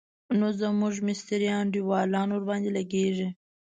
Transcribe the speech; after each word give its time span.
نو 0.39 0.47
زموږ 0.61 0.93
مستري 1.07 1.47
انډيوالان 1.59 2.27
ورباندې 2.31 2.69
لګېږي. 2.77 3.27